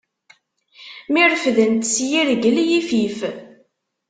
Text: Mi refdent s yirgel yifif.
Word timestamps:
Mi 1.11 1.21
refdent 1.31 1.89
s 1.93 1.95
yirgel 2.09 2.57
yifif. 2.69 3.17